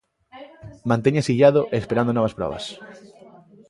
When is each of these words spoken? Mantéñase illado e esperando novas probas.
Mantéñase 0.89 1.31
illado 1.35 1.61
e 1.73 1.75
esperando 1.81 2.11
novas 2.15 2.35
probas. 2.39 2.63